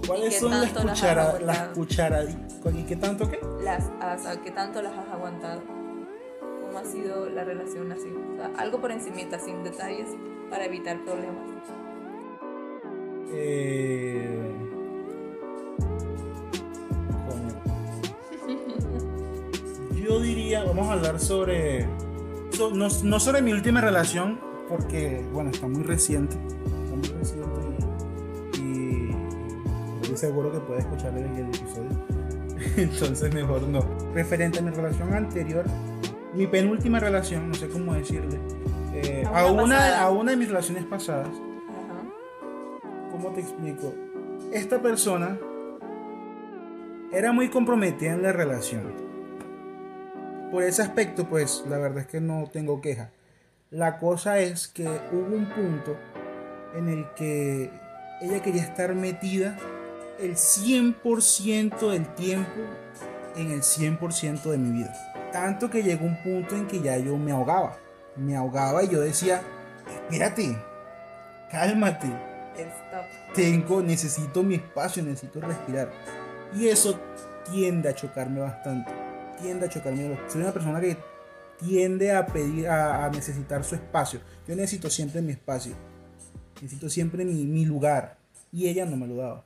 ¿Cuáles 0.06 0.38
son 0.38 0.50
las, 0.50 0.72
cuchara, 0.72 1.38
las? 1.40 1.78
¿Y 2.74 2.82
qué 2.84 2.96
tanto 2.96 3.30
qué? 3.30 3.40
Las 3.62 3.90
has, 4.00 4.38
¿qué 4.38 4.50
tanto 4.50 4.82
las 4.82 4.92
has 4.92 5.08
aguantado? 5.08 5.62
¿Cómo 6.66 6.78
ha 6.78 6.84
sido 6.84 7.28
la 7.30 7.44
relación 7.44 7.90
así? 7.92 8.08
O 8.10 8.36
sea, 8.36 8.50
algo 8.56 8.80
por 8.80 8.90
encima, 8.90 9.16
sin 9.38 9.62
detalles, 9.62 10.08
para 10.50 10.64
evitar 10.66 11.02
problemas. 11.04 11.44
Eh... 13.32 14.52
Yo 19.94 20.20
diría, 20.20 20.64
vamos 20.64 20.88
a 20.88 20.92
hablar 20.92 21.18
sobre... 21.18 21.86
No, 22.58 22.88
no 23.02 23.20
sobre 23.20 23.42
mi 23.42 23.52
última 23.52 23.80
relación, 23.80 24.38
porque, 24.68 25.24
bueno, 25.32 25.50
está 25.50 25.66
muy 25.66 25.82
reciente. 25.82 26.36
Seguro 30.16 30.52
que 30.52 30.60
puede 30.60 30.80
escuchar 30.80 31.16
el, 31.16 31.24
el 31.24 31.46
episodio. 31.46 31.90
Entonces 32.76 33.32
mejor 33.32 33.62
no. 33.62 33.80
Referente 34.14 34.58
a 34.58 34.62
mi 34.62 34.70
relación 34.70 35.12
anterior, 35.12 35.64
mi 36.34 36.46
penúltima 36.46 37.00
relación, 37.00 37.48
no 37.48 37.54
sé 37.54 37.68
cómo 37.68 37.94
decirle, 37.94 38.38
eh, 38.92 39.24
a, 39.32 39.46
una, 39.46 40.00
a 40.00 40.10
una 40.10 40.32
de 40.32 40.36
mis 40.36 40.48
relaciones 40.48 40.84
pasadas, 40.84 41.30
¿cómo 43.10 43.30
te 43.30 43.40
explico? 43.40 43.94
Esta 44.52 44.80
persona 44.80 45.38
era 47.12 47.32
muy 47.32 47.48
comprometida 47.48 48.12
en 48.12 48.22
la 48.22 48.32
relación. 48.32 48.92
Por 50.50 50.62
ese 50.62 50.82
aspecto, 50.82 51.28
pues 51.28 51.64
la 51.68 51.78
verdad 51.78 52.00
es 52.00 52.06
que 52.06 52.20
no 52.20 52.48
tengo 52.52 52.80
queja. 52.80 53.10
La 53.70 53.98
cosa 53.98 54.38
es 54.38 54.68
que 54.68 54.86
hubo 55.12 55.34
un 55.34 55.46
punto 55.46 55.96
en 56.76 56.88
el 56.88 57.06
que 57.16 57.70
ella 58.20 58.42
quería 58.42 58.62
estar 58.62 58.94
metida 58.94 59.56
el 60.18 60.36
100% 60.36 61.90
del 61.90 62.14
tiempo 62.14 62.60
en 63.36 63.50
el 63.50 63.62
100% 63.62 64.42
de 64.42 64.58
mi 64.58 64.70
vida. 64.70 64.94
Tanto 65.32 65.68
que 65.68 65.82
llegó 65.82 66.06
un 66.06 66.22
punto 66.22 66.54
en 66.54 66.66
que 66.66 66.80
ya 66.80 66.96
yo 66.98 67.16
me 67.16 67.32
ahogaba. 67.32 67.76
Me 68.16 68.36
ahogaba 68.36 68.84
y 68.84 68.88
yo 68.88 69.00
decía, 69.00 69.42
espérate, 69.86 70.56
cálmate. 71.50 72.08
Tengo, 73.34 73.82
necesito 73.82 74.44
mi 74.44 74.54
espacio, 74.54 75.02
necesito 75.02 75.40
respirar. 75.40 75.90
Y 76.54 76.68
eso 76.68 77.00
tiende 77.50 77.88
a 77.88 77.94
chocarme 77.94 78.40
bastante. 78.40 78.92
Tiende 79.40 79.66
a 79.66 79.68
chocarme. 79.68 80.16
Soy 80.28 80.42
una 80.42 80.52
persona 80.52 80.80
que 80.80 80.96
tiende 81.58 82.12
a 82.12 82.26
pedir, 82.26 82.68
a, 82.68 83.10
necesitar 83.10 83.64
su 83.64 83.74
espacio. 83.74 84.20
Yo 84.46 84.54
necesito 84.54 84.88
siempre 84.88 85.20
mi 85.20 85.32
espacio. 85.32 85.74
Necesito 86.62 86.88
siempre 86.88 87.24
mi, 87.24 87.44
mi 87.44 87.64
lugar. 87.64 88.18
Y 88.52 88.68
ella 88.68 88.86
no 88.86 88.96
me 88.96 89.08
lo 89.08 89.16
daba. 89.16 89.44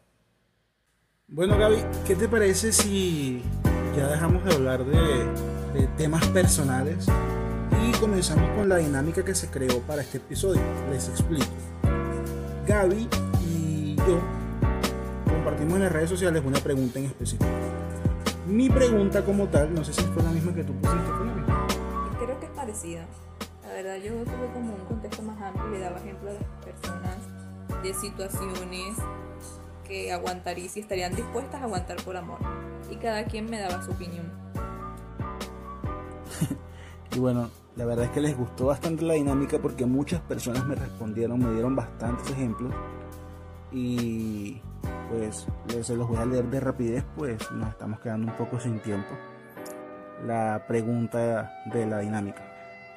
Bueno, 1.30 1.58
Gaby, 1.58 1.76
¿qué 2.06 2.16
te 2.16 2.26
parece 2.26 2.72
si 2.72 3.42
ya 3.94 4.08
dejamos 4.08 4.42
de 4.46 4.54
hablar 4.54 4.82
de, 4.82 5.86
temas 5.98 6.26
personales 6.28 7.06
y 7.86 7.92
comenzamos 7.98 8.48
con 8.56 8.66
la 8.70 8.78
dinámica 8.78 9.22
que 9.22 9.34
se 9.34 9.50
creó 9.50 9.80
para 9.80 10.00
este 10.00 10.16
episodio? 10.16 10.62
Les 10.90 11.06
explico. 11.06 11.44
Gaby 12.66 13.06
y 13.46 13.94
yo 13.96 14.20
compartimos 15.26 15.74
en 15.74 15.82
las 15.82 15.92
redes 15.92 16.08
sociales 16.08 16.42
una 16.46 16.60
pregunta 16.60 16.98
en 16.98 17.04
específico. 17.04 17.44
Mi 18.46 18.70
pregunta 18.70 19.22
como 19.22 19.48
tal, 19.48 19.74
no 19.74 19.84
sé 19.84 19.92
si 19.92 20.00
fue 20.04 20.22
la 20.22 20.30
misma 20.30 20.54
que 20.54 20.64
tú 20.64 20.72
pusiste, 20.76 21.04
¿fue 21.08 22.24
Creo 22.24 22.40
que 22.40 22.46
es 22.46 22.52
parecida. 22.52 23.06
La 23.64 23.74
verdad, 23.74 23.96
yo 23.96 24.14
tuve 24.24 24.50
como 24.54 24.74
un 24.74 24.84
contexto 24.86 25.22
más 25.22 25.38
amplio 25.42 25.76
y 25.76 25.78
daba 25.78 25.98
ejemplos 25.98 26.32
de 26.38 26.72
personas, 26.72 27.18
de 27.82 27.92
situaciones 27.92 28.96
que 29.88 30.12
aguantaría 30.12 30.66
y 30.66 30.68
si 30.68 30.80
estarían 30.80 31.14
dispuestas 31.14 31.60
a 31.60 31.64
aguantar 31.64 31.96
por 32.04 32.16
amor. 32.16 32.38
Y 32.90 32.96
cada 32.96 33.24
quien 33.24 33.50
me 33.50 33.58
daba 33.58 33.82
su 33.82 33.90
opinión. 33.90 34.30
y 37.16 37.18
bueno, 37.18 37.50
la 37.74 37.84
verdad 37.84 38.04
es 38.04 38.10
que 38.10 38.20
les 38.20 38.36
gustó 38.36 38.66
bastante 38.66 39.04
la 39.04 39.14
dinámica 39.14 39.58
porque 39.58 39.86
muchas 39.86 40.20
personas 40.20 40.64
me 40.66 40.74
respondieron, 40.74 41.38
me 41.38 41.52
dieron 41.52 41.74
bastantes 41.74 42.30
ejemplos. 42.30 42.72
Y 43.72 44.60
pues 45.10 45.46
se 45.82 45.96
los 45.96 46.06
voy 46.08 46.18
a 46.18 46.26
leer 46.26 46.44
de 46.44 46.60
rapidez, 46.60 47.04
pues 47.16 47.50
nos 47.52 47.70
estamos 47.70 48.00
quedando 48.00 48.30
un 48.30 48.36
poco 48.36 48.60
sin 48.60 48.78
tiempo. 48.80 49.10
La 50.26 50.64
pregunta 50.68 51.62
de 51.72 51.86
la 51.86 52.00
dinámica. 52.00 52.44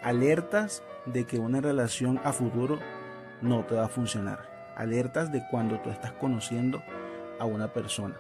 Alertas 0.04 0.84
de 1.06 1.26
que 1.26 1.40
una 1.40 1.62
relación 1.62 2.20
a 2.24 2.34
futuro 2.34 2.80
no 3.42 3.66
te 3.66 3.76
va 3.76 3.86
a 3.86 3.90
funcionar 3.90 4.51
alertas 4.76 5.32
de 5.32 5.44
cuando 5.50 5.80
tú 5.80 5.90
estás 5.90 6.12
conociendo 6.14 6.82
a 7.40 7.46
una 7.46 7.74
persona 7.74 8.16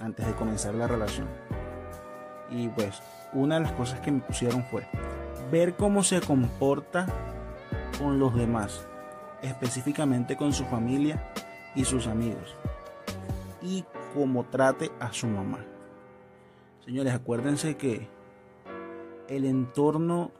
antes 0.00 0.26
de 0.26 0.34
comenzar 0.34 0.74
la 0.74 0.86
relación. 0.86 1.28
Y 2.50 2.68
pues 2.68 3.02
una 3.32 3.56
de 3.56 3.62
las 3.62 3.72
cosas 3.72 4.00
que 4.00 4.10
me 4.10 4.20
pusieron 4.20 4.64
fue 4.64 4.86
ver 5.50 5.74
cómo 5.74 6.02
se 6.02 6.20
comporta 6.20 7.06
con 7.98 8.18
los 8.18 8.34
demás, 8.34 8.86
específicamente 9.42 10.36
con 10.36 10.52
su 10.52 10.64
familia 10.64 11.32
y 11.74 11.84
sus 11.84 12.06
amigos, 12.06 12.56
y 13.60 13.84
cómo 14.14 14.44
trate 14.44 14.90
a 15.00 15.12
su 15.12 15.26
mamá. 15.26 15.64
Señores, 16.84 17.14
acuérdense 17.14 17.76
que 17.76 18.08
el 19.28 19.44
entorno 19.44 20.32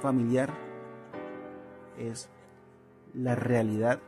familiar 0.00 0.52
es 1.96 2.28
la 3.14 3.34
realidad 3.34 4.00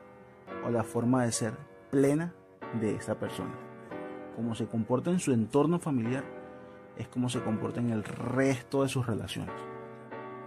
o 0.67 0.71
la 0.71 0.85
forma 0.85 1.25
de 1.25 1.33
ser 1.33 1.55
plena 1.91 2.35
de 2.81 2.95
esta 2.95 3.15
persona. 3.15 3.55
Como 4.37 4.55
se 4.55 4.67
comporta 4.67 5.11
en 5.11 5.21
su 5.21 5.33
entorno 5.33 5.79
familiar 5.79 6.25
es 6.97 7.09
como 7.09 7.29
se 7.29 7.41
comporta 7.41 7.81
en 7.81 7.91
el 7.91 8.05
resto 8.05 8.83
de 8.83 8.89
sus 8.89 9.07
relaciones. 9.07 9.55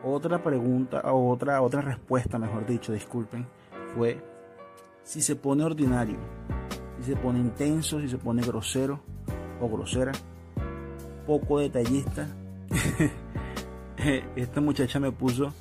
Otra 0.04 0.44
pregunta, 0.44 1.00
o 1.06 1.30
otra, 1.30 1.62
otra 1.62 1.82
respuesta, 1.82 2.38
mejor 2.38 2.66
dicho, 2.66 2.92
disculpen, 2.92 3.48
fue 3.96 4.22
si 5.04 5.22
se 5.22 5.36
pone 5.36 5.64
ordinario, 5.64 6.18
si 7.00 7.12
se 7.12 7.16
pone 7.16 7.40
intenso, 7.40 8.00
si 8.00 8.10
se 8.10 8.18
pone 8.18 8.42
grosero 8.42 9.00
o 9.62 9.70
grosera, 9.70 10.12
poco 11.26 11.60
detallista. 11.60 12.28
Esta 14.36 14.62
muchacha 14.62 15.00
me 15.00 15.12
puso 15.12 15.54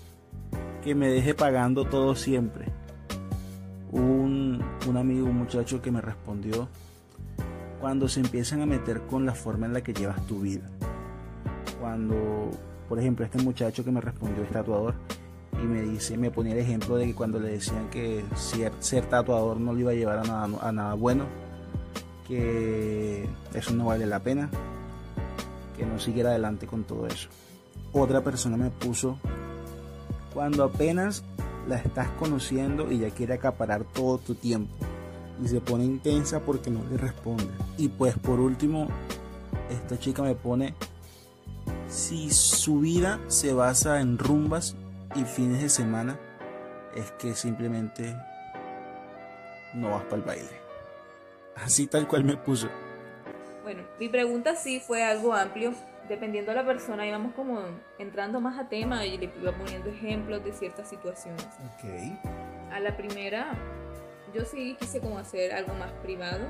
que 0.82 0.94
me 0.94 1.08
deje 1.08 1.34
pagando 1.34 1.84
todo 1.84 2.14
siempre 2.14 2.72
un, 3.92 4.62
un 4.88 4.96
amigo, 4.96 5.26
un 5.26 5.38
muchacho 5.38 5.80
que 5.82 5.90
me 5.90 6.00
respondió, 6.00 6.68
cuando 7.80 8.08
se 8.08 8.20
empiezan 8.20 8.60
a 8.60 8.66
meter 8.66 9.02
con 9.02 9.24
la 9.24 9.34
forma 9.34 9.66
en 9.66 9.72
la 9.72 9.80
que 9.80 9.94
llevas 9.94 10.24
tu 10.26 10.40
vida. 10.40 10.68
Cuando, 11.80 12.50
por 12.88 12.98
ejemplo, 12.98 13.24
este 13.24 13.42
muchacho 13.42 13.84
que 13.84 13.90
me 13.90 14.00
respondió 14.00 14.44
es 14.44 14.50
tatuador 14.50 14.94
y 15.62 15.66
me 15.66 15.82
dice, 15.82 16.16
me 16.16 16.30
ponía 16.30 16.52
el 16.52 16.60
ejemplo 16.60 16.96
de 16.96 17.06
que 17.06 17.14
cuando 17.14 17.40
le 17.40 17.50
decían 17.52 17.88
que 17.90 18.24
ser, 18.34 18.72
ser 18.80 19.06
tatuador 19.06 19.58
no 19.58 19.72
le 19.72 19.80
iba 19.80 19.90
a 19.92 19.94
llevar 19.94 20.18
a 20.18 20.22
nada, 20.22 20.48
a 20.60 20.72
nada 20.72 20.94
bueno, 20.94 21.24
que 22.28 23.28
eso 23.54 23.74
no 23.74 23.86
vale 23.86 24.06
la 24.06 24.20
pena, 24.20 24.50
que 25.76 25.84
no 25.86 25.98
siguiera 25.98 26.30
adelante 26.30 26.66
con 26.66 26.84
todo 26.84 27.06
eso. 27.06 27.28
Otra 27.92 28.22
persona 28.22 28.56
me 28.56 28.70
puso, 28.70 29.18
cuando 30.32 30.64
apenas 30.64 31.24
la 31.70 31.76
estás 31.76 32.08
conociendo 32.18 32.90
y 32.90 32.98
ya 32.98 33.10
quiere 33.10 33.34
acaparar 33.34 33.84
todo 33.84 34.18
tu 34.18 34.34
tiempo 34.34 34.74
y 35.42 35.48
se 35.48 35.60
pone 35.60 35.84
intensa 35.84 36.40
porque 36.40 36.70
no 36.70 36.84
le 36.90 36.96
responde. 36.96 37.48
Y 37.78 37.88
pues 37.88 38.18
por 38.18 38.40
último, 38.40 38.88
esta 39.70 39.98
chica 39.98 40.22
me 40.22 40.34
pone, 40.34 40.74
si 41.88 42.30
su 42.30 42.80
vida 42.80 43.20
se 43.28 43.52
basa 43.52 44.00
en 44.00 44.18
rumbas 44.18 44.76
y 45.14 45.24
fines 45.24 45.62
de 45.62 45.68
semana, 45.68 46.18
es 46.94 47.12
que 47.12 47.34
simplemente 47.34 48.14
no 49.72 49.90
vas 49.90 50.02
para 50.04 50.16
el 50.16 50.22
baile. 50.22 50.60
Así 51.54 51.86
tal 51.86 52.08
cual 52.08 52.24
me 52.24 52.36
puso. 52.36 52.68
Bueno, 53.62 53.84
mi 53.98 54.08
pregunta 54.08 54.56
sí 54.56 54.80
fue 54.80 55.04
algo 55.04 55.32
amplio 55.32 55.72
dependiendo 56.10 56.50
de 56.50 56.56
la 56.56 56.66
persona, 56.66 57.06
íbamos 57.06 57.32
como 57.32 57.60
entrando 57.98 58.40
más 58.40 58.58
a 58.58 58.68
tema 58.68 59.06
y 59.06 59.16
le 59.16 59.30
iba 59.40 59.52
poniendo 59.52 59.88
ejemplos 59.88 60.44
de 60.44 60.52
ciertas 60.52 60.90
situaciones. 60.90 61.46
Ok. 61.74 62.72
A 62.72 62.80
la 62.80 62.94
primera, 62.96 63.52
yo 64.34 64.44
sí 64.44 64.76
quise 64.78 65.00
como 65.00 65.18
hacer 65.18 65.52
algo 65.52 65.72
más 65.74 65.90
privado 66.02 66.46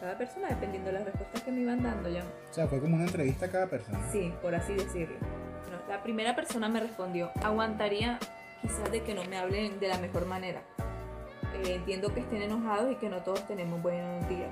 cada 0.00 0.16
persona 0.16 0.48
dependiendo 0.48 0.88
de 0.88 0.94
las 0.94 1.04
respuestas 1.04 1.42
que 1.42 1.52
me 1.52 1.60
iban 1.60 1.82
dando 1.82 2.08
ya. 2.08 2.22
O 2.22 2.54
sea, 2.54 2.66
fue 2.66 2.80
como 2.80 2.96
una 2.96 3.04
entrevista 3.04 3.46
a 3.46 3.50
cada 3.50 3.66
persona. 3.66 4.00
Sí, 4.10 4.32
por 4.40 4.54
así 4.54 4.72
decirlo. 4.72 5.16
Bueno, 5.20 5.82
la 5.88 6.02
primera 6.02 6.34
persona 6.34 6.68
me 6.68 6.80
respondió, 6.80 7.30
aguantaría 7.42 8.18
quizás 8.62 8.90
de 8.90 9.02
que 9.02 9.14
no 9.14 9.24
me 9.24 9.36
hablen 9.36 9.78
de 9.78 9.88
la 9.88 9.98
mejor 9.98 10.26
manera. 10.26 10.62
Eh, 11.64 11.74
entiendo 11.74 12.14
que 12.14 12.20
estén 12.20 12.42
enojados 12.42 12.90
y 12.92 12.94
que 12.96 13.10
no 13.10 13.18
todos 13.18 13.46
tenemos 13.46 13.80
buenos 13.82 14.26
días. 14.28 14.50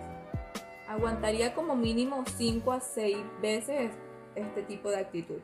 Aguantaría 0.89 1.55
como 1.55 1.77
mínimo 1.77 2.25
5 2.27 2.73
a 2.73 2.81
6 2.81 3.19
veces 3.43 3.93
este 4.35 4.63
tipo 4.63 4.91
de 4.91 4.97
actitud. 4.97 5.41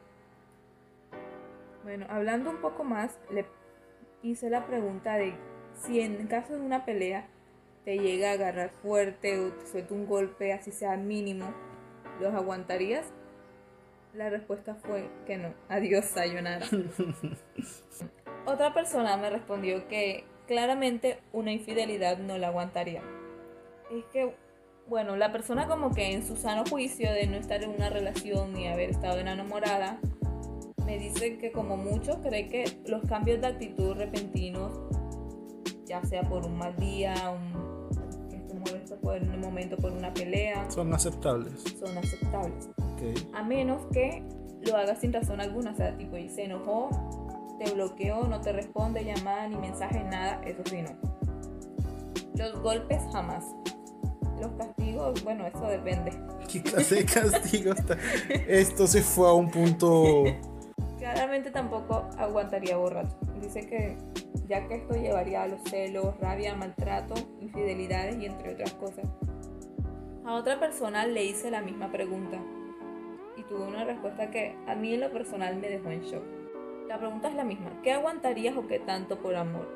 Bueno, 1.83 2.07
hablando 2.09 2.51
un 2.51 2.63
poco 2.63 2.83
más, 2.83 3.19
le 3.31 3.45
hice 4.23 4.49
la 4.49 4.67
pregunta 4.67 5.17
de 5.17 5.35
si 5.75 6.01
en 6.01 6.27
caso 6.27 6.55
de 6.55 6.61
una 6.61 6.87
pelea 6.87 7.29
te 7.85 7.99
llega 7.99 8.31
a 8.31 8.33
agarrar 8.33 8.71
fuerte 8.71 9.39
o 9.39 9.53
te 9.53 9.67
suelta 9.67 9.93
un 9.95 10.07
golpe, 10.07 10.53
así 10.53 10.73
sea 10.73 10.97
mínimo, 10.97 11.53
¿los 12.21 12.35
aguantarías? 12.35 13.07
La 14.15 14.31
respuesta 14.31 14.77
fue 14.77 15.11
que 15.27 15.37
no. 15.37 15.53
Adiós, 15.69 16.07
sayonara. 16.07 16.65
Otra 18.47 18.73
persona 18.73 19.17
me 19.17 19.29
respondió 19.29 19.89
que 19.89 20.25
claramente 20.47 21.19
una 21.33 21.53
infidelidad 21.53 22.19
no 22.19 22.39
la 22.39 22.49
aguantaría. 22.49 23.03
Es 23.91 24.05
que, 24.07 24.35
bueno, 24.89 25.17
la 25.17 25.33
persona 25.33 25.67
como 25.67 25.91
que 25.91 26.13
en 26.13 26.27
su 26.27 26.37
sano 26.37 26.65
juicio 26.69 27.13
de 27.13 27.27
no 27.27 27.37
estar 27.37 27.63
en 27.63 27.71
una 27.71 27.91
relación 27.91 28.53
ni 28.53 28.69
haber 28.69 28.91
estado 28.91 29.19
enamorada, 29.19 29.99
me 30.85 30.99
dice 30.99 31.39
que 31.39 31.53
como 31.53 31.77
muchos 31.77 32.17
cree 32.17 32.49
que 32.49 32.81
los 32.87 33.03
cambios 33.03 33.41
de 33.41 33.47
actitud 33.47 33.95
repentinos, 33.95 34.79
ya 35.87 36.03
sea 36.05 36.23
por 36.23 36.45
un 36.45 36.57
mal 36.59 36.77
día, 36.77 37.15
un, 37.31 37.65
por 39.01 39.21
un 39.21 39.41
momento 39.41 39.77
por 39.77 39.93
una 39.93 40.13
pelea, 40.13 40.71
Son 40.71 40.93
aceptables. 40.93 41.63
son 41.79 41.97
aceptables. 41.99 42.69
A 43.35 43.43
menos 43.43 43.83
que 43.93 44.23
lo 44.63 44.77
haga 44.77 44.97
sin 44.97 45.13
razón 45.13 45.41
alguna, 45.41 45.73
o 45.73 45.77
sea, 45.77 45.97
tipo, 45.97 46.17
y 46.17 46.29
se 46.29 46.45
enojó, 46.45 46.89
te 47.59 47.71
bloqueó, 47.73 48.25
no 48.27 48.41
te 48.41 48.53
responde 48.53 49.05
llamada 49.05 49.49
ni 49.49 49.57
mensaje, 49.57 50.03
nada, 50.05 50.41
eso 50.45 50.63
sí 50.67 50.83
no. 50.83 50.91
Los 52.37 52.61
golpes 52.63 53.03
jamás. 53.13 53.45
Los 54.41 54.53
castigos, 54.53 55.23
bueno, 55.25 55.47
eso 55.47 55.67
depende. 55.67 56.13
¿Qué 56.51 56.63
clase 56.63 56.97
de 56.97 57.05
castigo 57.05 57.73
está? 57.73 57.97
Esto 58.49 58.87
se 58.87 59.03
fue 59.03 59.29
a 59.29 59.33
un 59.33 59.51
punto. 59.51 60.25
Claramente 60.99 61.51
tampoco 61.51 62.09
aguantaría 62.19 62.77
borracho. 62.77 63.17
Dice 63.41 63.67
que 63.67 63.97
ya 64.47 64.67
que 64.67 64.77
esto 64.77 64.95
llevaría 64.95 65.43
a 65.43 65.49
los 65.49 65.63
celos, 65.63 66.19
rabia, 66.21 66.55
maltrato, 66.55 67.15
infidelidades 67.41 68.17
y 68.19 68.27
entre 68.27 68.55
otras 68.55 68.73
cosas. 68.75 69.07
A 70.25 70.35
otra 70.35 70.59
persona 70.59 71.07
le 71.07 71.25
hice 71.25 71.51
la 71.51 71.61
misma 71.61 71.91
pregunta 71.93 72.39
y 73.37 73.43
tuve 73.43 73.65
una 73.65 73.85
respuesta 73.85 74.31
que 74.31 74.57
a 74.67 74.75
mí 74.75 74.95
en 74.95 75.01
lo 75.01 75.13
personal 75.13 75.57
me 75.57 75.69
dejó 75.69 75.91
en 75.91 76.03
shock. 76.03 76.23
La 76.89 76.99
pregunta 76.99 77.29
es 77.29 77.35
la 77.35 77.45
misma, 77.45 77.71
¿qué 77.83 77.93
aguantarías 77.93 78.57
o 78.57 78.67
qué 78.67 78.79
tanto 78.79 79.19
por 79.19 79.35
amor? 79.35 79.67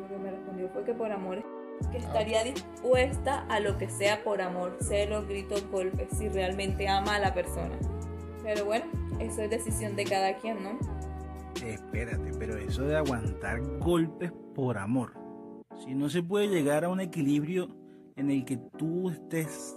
Lo 0.00 0.08
que 0.08 0.16
me 0.16 0.30
respondió 0.30 0.68
fue 0.68 0.84
que 0.84 0.94
por 0.94 1.10
amor 1.10 1.44
que 1.90 1.98
estaría 1.98 2.44
dispuesta 2.44 3.46
a 3.48 3.60
lo 3.60 3.78
que 3.78 3.88
sea 3.88 4.22
por 4.24 4.40
amor, 4.40 4.76
celos, 4.80 5.26
gritos, 5.28 5.66
golpes, 5.70 6.08
si 6.16 6.28
realmente 6.28 6.88
ama 6.88 7.16
a 7.16 7.18
la 7.18 7.34
persona. 7.34 7.76
Pero 8.42 8.64
bueno, 8.64 8.86
eso 9.20 9.42
es 9.42 9.50
decisión 9.50 9.96
de 9.96 10.04
cada 10.04 10.36
quien, 10.38 10.62
¿no? 10.62 10.78
Espérate, 11.64 12.32
pero 12.38 12.58
eso 12.58 12.82
de 12.82 12.96
aguantar 12.96 13.60
golpes 13.78 14.32
por 14.54 14.78
amor. 14.78 15.14
Si 15.84 15.94
no 15.94 16.08
se 16.08 16.22
puede 16.22 16.48
llegar 16.48 16.84
a 16.84 16.88
un 16.88 17.00
equilibrio 17.00 17.68
en 18.16 18.30
el 18.30 18.44
que 18.44 18.56
tú 18.76 19.10
estés 19.10 19.76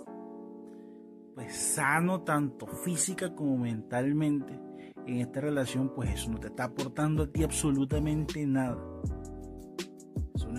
pues 1.34 1.56
sano 1.56 2.22
tanto 2.22 2.66
física 2.66 3.36
como 3.36 3.58
mentalmente 3.58 4.60
en 5.06 5.22
esta 5.22 5.40
relación, 5.40 5.94
pues 5.94 6.10
eso 6.10 6.32
no 6.32 6.40
te 6.40 6.48
está 6.48 6.66
aportando 6.66 7.24
a 7.24 7.28
ti 7.28 7.44
absolutamente 7.44 8.46
nada. 8.46 8.78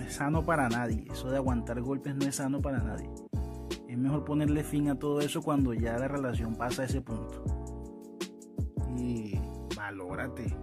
Sano 0.09 0.45
para 0.45 0.67
nadie. 0.69 1.05
Eso 1.11 1.29
de 1.29 1.37
aguantar 1.37 1.81
golpes 1.81 2.15
no 2.15 2.25
es 2.25 2.35
sano 2.35 2.61
para 2.61 2.79
nadie. 2.79 3.09
Es 3.87 3.97
mejor 3.97 4.25
ponerle 4.25 4.63
fin 4.63 4.89
a 4.89 4.97
todo 4.97 5.21
eso 5.21 5.41
cuando 5.41 5.73
ya 5.73 5.97
la 5.97 6.07
relación 6.07 6.55
pasa 6.55 6.81
a 6.81 6.85
ese 6.85 7.01
punto. 7.01 7.43
Y 8.97 9.39
valórate. 9.75 10.55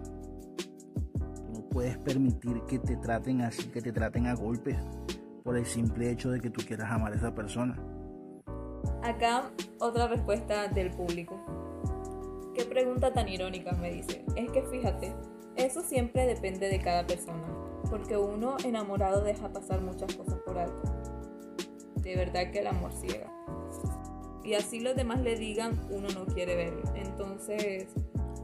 No 1.53 1.67
puedes 1.69 1.97
permitir 1.97 2.61
que 2.67 2.79
te 2.79 2.97
traten 2.97 3.41
así, 3.41 3.69
que 3.69 3.81
te 3.81 3.91
traten 3.91 4.27
a 4.27 4.35
golpes 4.35 4.77
por 5.43 5.57
el 5.57 5.65
simple 5.65 6.11
hecho 6.11 6.29
de 6.29 6.41
que 6.41 6.49
tú 6.49 6.63
quieras 6.65 6.91
amar 6.91 7.13
a 7.13 7.15
esa 7.15 7.33
persona. 7.33 7.81
Acá 9.03 9.51
otra 9.79 10.07
respuesta 10.07 10.67
del 10.67 10.91
público. 10.91 11.39
Qué 12.53 12.65
pregunta 12.65 13.13
tan 13.13 13.29
irónica 13.29 13.71
me 13.73 13.91
dice. 13.91 14.25
Es 14.35 14.51
que 14.51 14.63
fíjate, 14.63 15.15
eso 15.57 15.81
siempre 15.81 16.25
depende 16.25 16.69
de 16.69 16.79
cada 16.81 17.05
persona, 17.05 17.43
porque 17.89 18.17
uno 18.17 18.57
enamorado 18.63 19.21
deja 19.23 19.51
pasar 19.51 19.81
muchas 19.81 20.13
cosas 20.15 20.39
por 20.45 20.57
alto. 20.57 20.81
De 21.95 22.15
verdad 22.15 22.51
que 22.51 22.59
el 22.59 22.67
amor 22.67 22.91
ciega. 22.93 23.31
Y 24.43 24.53
así 24.53 24.79
los 24.79 24.95
demás 24.95 25.19
le 25.21 25.35
digan, 25.35 25.73
uno 25.89 26.07
no 26.15 26.25
quiere 26.25 26.55
verlo. 26.55 26.83
Entonces, 26.95 27.87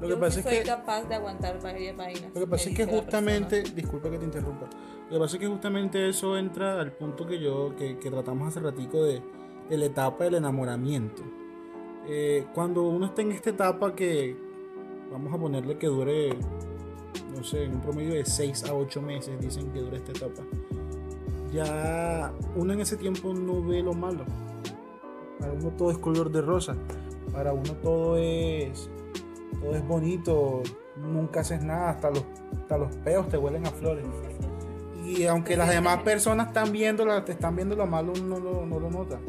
Lo 0.01 0.07
que 0.07 0.09
yo 0.09 0.19
pasa 0.19 0.31
sí 0.33 0.39
es 0.39 0.45
soy 0.45 0.57
que- 0.57 0.63
capaz 0.63 1.03
de 1.03 1.15
aguantar 1.15 1.61
varias 1.61 1.95
vainas. 1.95 2.31
Lo 2.33 2.41
que 2.41 2.47
pasa 2.47 2.69
es 2.69 2.75
que 2.75 2.85
justamente, 2.85 3.63
disculpa 3.63 4.09
que 4.09 4.17
te 4.17 4.25
interrumpa, 4.25 4.67
lo 5.09 5.09
que 5.13 5.19
pasa 5.19 5.37
es 5.37 5.39
que 5.39 5.47
justamente 5.47 6.09
eso 6.09 6.37
entra 6.37 6.81
al 6.81 6.91
punto 6.91 7.25
que 7.25 7.39
yo, 7.39 7.73
que, 7.77 7.97
que 7.99 8.09
tratamos 8.11 8.49
hace 8.49 8.59
ratico 8.59 9.01
de, 9.03 9.21
de 9.69 9.77
la 9.77 9.85
etapa 9.85 10.25
del 10.25 10.35
enamoramiento. 10.35 11.23
Eh, 12.05 12.47
cuando 12.53 12.83
uno 12.83 13.05
está 13.05 13.21
en 13.21 13.31
esta 13.31 13.51
etapa 13.51 13.95
que, 13.95 14.35
vamos 15.09 15.33
a 15.33 15.37
ponerle 15.37 15.77
que 15.77 15.87
dure, 15.87 16.31
no 17.35 17.43
sé, 17.43 17.63
en 17.63 17.75
un 17.75 17.81
promedio 17.81 18.13
de 18.13 18.25
6 18.25 18.65
a 18.65 18.73
8 18.73 19.01
meses, 19.01 19.39
dicen 19.39 19.71
que 19.71 19.79
dura 19.79 19.97
esta 19.97 20.11
etapa, 20.11 20.43
ya 21.51 22.31
uno 22.55 22.73
en 22.73 22.81
ese 22.81 22.97
tiempo 22.97 23.33
no 23.33 23.63
ve 23.63 23.81
lo 23.81 23.93
malo. 23.93 24.25
Para 25.39 25.51
uno 25.51 25.69
todo 25.77 25.91
es 25.91 25.97
color 25.97 26.31
de 26.31 26.41
rosa, 26.41 26.75
para 27.31 27.53
uno 27.53 27.73
todo 27.81 28.17
es 28.17 28.89
todo 29.61 29.75
es 29.75 29.87
bonito, 29.87 30.63
nunca 30.97 31.41
haces 31.41 31.63
nada, 31.63 31.91
hasta 31.91 32.09
los, 32.09 32.23
hasta 32.59 32.77
los 32.77 32.95
peos 32.97 33.29
te 33.29 33.37
huelen 33.37 33.65
a 33.65 33.71
flores. 33.71 34.05
Y 35.05 35.25
aunque 35.25 35.55
las 35.55 35.69
demás 35.69 36.01
personas 36.03 36.47
están 36.47 36.71
viendo, 36.71 37.05
te 37.23 37.33
están 37.33 37.55
viendo 37.55 37.75
lo 37.75 37.85
malo, 37.85 38.13
uno 38.15 38.39
no 38.39 38.39
lo, 38.39 38.65
no 38.65 38.79
lo 38.79 38.89
nota. 38.89 39.19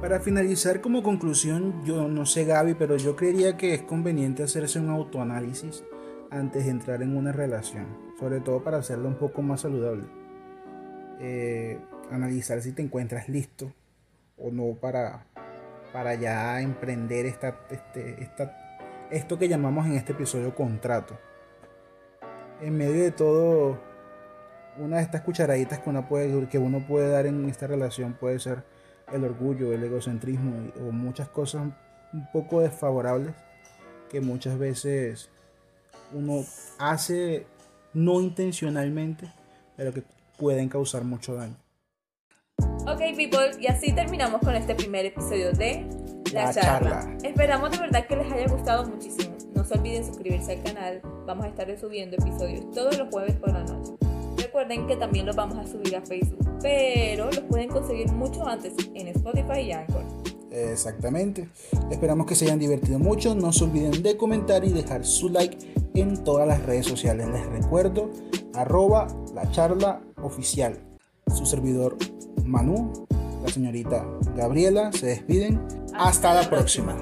Para 0.00 0.20
finalizar 0.20 0.80
como 0.80 1.02
conclusión, 1.02 1.82
yo 1.84 2.08
no 2.08 2.26
sé 2.26 2.44
Gaby, 2.44 2.74
pero 2.74 2.96
yo 2.96 3.16
creería 3.16 3.56
que 3.56 3.74
es 3.74 3.82
conveniente 3.82 4.42
hacerse 4.42 4.80
un 4.80 4.90
autoanálisis 4.90 5.84
antes 6.32 6.64
de 6.64 6.70
entrar 6.70 7.02
en 7.02 7.16
una 7.16 7.30
relación, 7.30 7.86
sobre 8.18 8.40
todo 8.40 8.64
para 8.64 8.78
hacerla 8.78 9.08
un 9.08 9.16
poco 9.16 9.42
más 9.42 9.60
saludable. 9.60 10.04
Eh, 11.20 11.78
analizar 12.10 12.60
si 12.62 12.72
te 12.72 12.82
encuentras 12.82 13.28
listo 13.28 13.72
o 14.36 14.50
no 14.50 14.74
para, 14.74 15.26
para 15.92 16.14
ya 16.14 16.60
emprender 16.60 17.26
esta, 17.26 17.60
este, 17.70 18.22
esta 18.22 18.56
esto 19.12 19.38
que 19.38 19.46
llamamos 19.46 19.86
en 19.86 19.92
este 19.92 20.12
episodio 20.12 20.54
contrato. 20.54 21.18
En 22.62 22.78
medio 22.78 23.02
de 23.02 23.10
todo, 23.10 23.78
una 24.78 24.96
de 24.96 25.02
estas 25.02 25.20
cucharaditas 25.20 25.80
que 25.80 25.90
uno 26.58 26.86
puede, 26.86 27.08
dar 27.08 27.26
en 27.26 27.46
esta 27.48 27.66
relación 27.66 28.14
puede 28.14 28.38
ser 28.38 28.64
el 29.12 29.24
orgullo, 29.24 29.72
el 29.74 29.84
egocentrismo 29.84 30.72
o 30.80 30.92
muchas 30.92 31.28
cosas 31.28 31.62
un 32.14 32.30
poco 32.32 32.62
desfavorables 32.62 33.34
que 34.08 34.22
muchas 34.22 34.58
veces 34.58 35.30
uno 36.14 36.44
hace 36.78 37.46
no 37.94 38.20
intencionalmente, 38.20 39.30
pero 39.76 39.92
que 39.92 40.02
pueden 40.38 40.68
causar 40.68 41.04
mucho 41.04 41.34
daño. 41.34 41.56
Ok, 42.86 43.00
people, 43.16 43.50
y 43.60 43.66
así 43.66 43.92
terminamos 43.92 44.40
con 44.40 44.54
este 44.54 44.74
primer 44.74 45.06
episodio 45.06 45.52
de 45.52 45.86
La, 46.32 46.46
La 46.46 46.54
charla. 46.54 46.90
charla. 46.90 47.18
Esperamos 47.22 47.70
de 47.70 47.78
verdad 47.78 48.06
que 48.06 48.16
les 48.16 48.32
haya 48.32 48.46
gustado 48.48 48.86
muchísimo. 48.88 49.36
No 49.54 49.64
se 49.64 49.74
olviden 49.74 50.04
suscribirse 50.04 50.52
al 50.52 50.62
canal. 50.62 51.00
Vamos 51.26 51.44
a 51.44 51.48
estar 51.48 51.78
subiendo 51.78 52.16
episodios 52.16 52.70
todos 52.72 52.98
los 52.98 53.08
jueves 53.10 53.36
por 53.36 53.52
la 53.52 53.62
noche. 53.62 53.92
Recuerden 54.36 54.86
que 54.86 54.96
también 54.96 55.26
los 55.26 55.36
vamos 55.36 55.58
a 55.58 55.66
subir 55.70 55.94
a 55.94 56.02
Facebook, 56.02 56.58
pero 56.60 57.26
los 57.26 57.40
pueden 57.40 57.68
conseguir 57.68 58.10
mucho 58.12 58.46
antes 58.46 58.72
en 58.94 59.08
Spotify 59.08 59.60
y 59.60 59.72
Anchor. 59.72 60.04
Exactamente. 60.50 61.48
Esperamos 61.90 62.26
que 62.26 62.34
se 62.34 62.46
hayan 62.46 62.58
divertido 62.58 62.98
mucho. 62.98 63.34
No 63.34 63.52
se 63.52 63.64
olviden 63.64 64.02
de 64.02 64.16
comentar 64.16 64.64
y 64.64 64.72
dejar 64.72 65.04
su 65.04 65.28
like 65.28 65.56
en 65.94 66.22
todas 66.24 66.46
las 66.46 66.62
redes 66.64 66.86
sociales. 66.86 67.28
Les 67.28 67.46
recuerdo, 67.46 68.10
arroba 68.54 69.06
la 69.34 69.50
charla 69.50 70.00
oficial. 70.22 70.78
Su 71.34 71.46
servidor 71.46 71.96
Manu, 72.44 73.06
la 73.42 73.48
señorita 73.48 74.04
Gabriela, 74.36 74.92
se 74.92 75.06
despiden. 75.06 75.60
Hasta, 75.94 76.34
la 76.34 76.48
próxima. 76.48 76.96